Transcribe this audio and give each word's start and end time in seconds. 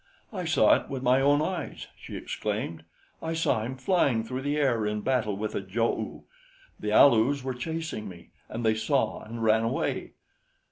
"I 0.33 0.45
saw 0.45 0.73
it 0.73 0.89
with 0.89 1.03
my 1.03 1.21
own 1.21 1.43
eyes!" 1.43 1.85
she 1.95 2.15
exclaimed. 2.17 2.83
"I 3.21 3.35
saw 3.35 3.61
him 3.61 3.77
flying 3.77 4.23
through 4.23 4.41
the 4.41 4.57
air 4.57 4.83
in 4.87 5.01
battle 5.01 5.37
with 5.37 5.53
a 5.53 5.61
Jo 5.61 5.89
oo. 5.93 6.23
The 6.79 6.91
Alus 6.91 7.43
were 7.43 7.53
chasing 7.53 8.09
me, 8.09 8.31
and 8.49 8.65
they 8.65 8.73
saw 8.73 9.21
and 9.21 9.43
ran 9.43 9.61
away." 9.61 10.13